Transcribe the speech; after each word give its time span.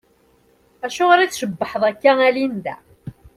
Acuɣeṛ 0.85 1.19
i 1.21 1.27
tcebbḥeḍ 1.29 1.83
akka 1.89 2.11
a 2.27 2.29
Linda? 2.35 2.75